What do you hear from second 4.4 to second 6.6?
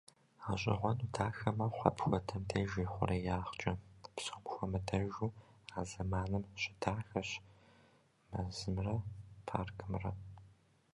хуэмыдэжу, а зэманым